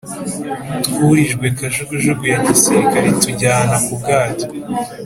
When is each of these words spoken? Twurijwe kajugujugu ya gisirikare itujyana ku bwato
Twurijwe 0.85 1.45
kajugujugu 1.57 2.23
ya 2.31 2.37
gisirikare 2.45 3.05
itujyana 3.13 3.75
ku 3.85 3.93
bwato 3.99 4.45